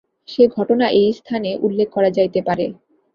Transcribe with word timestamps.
সে 0.29 0.43
ঘটনা 0.55 0.85
এই 0.99 1.09
স্থানে 1.13 1.49
উল্লেখ 1.61 1.87
করা 1.91 2.09
যাইতে 2.09 2.39
পারে। 2.47 2.65